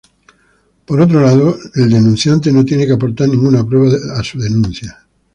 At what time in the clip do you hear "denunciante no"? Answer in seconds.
1.91-2.65